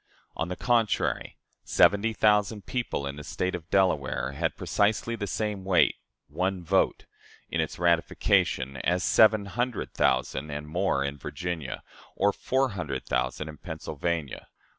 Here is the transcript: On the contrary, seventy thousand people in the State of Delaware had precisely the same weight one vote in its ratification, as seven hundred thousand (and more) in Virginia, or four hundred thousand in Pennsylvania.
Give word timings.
On 0.35 0.47
the 0.47 0.55
contrary, 0.55 1.37
seventy 1.63 2.11
thousand 2.11 2.65
people 2.65 3.05
in 3.05 3.17
the 3.17 3.23
State 3.23 3.53
of 3.53 3.69
Delaware 3.69 4.31
had 4.31 4.57
precisely 4.57 5.15
the 5.15 5.27
same 5.27 5.63
weight 5.63 5.93
one 6.27 6.63
vote 6.63 7.05
in 7.51 7.61
its 7.61 7.77
ratification, 7.77 8.77
as 8.77 9.03
seven 9.03 9.45
hundred 9.45 9.93
thousand 9.93 10.49
(and 10.49 10.67
more) 10.67 11.03
in 11.03 11.19
Virginia, 11.19 11.83
or 12.15 12.33
four 12.33 12.69
hundred 12.69 13.05
thousand 13.05 13.47
in 13.47 13.57
Pennsylvania. 13.57 14.47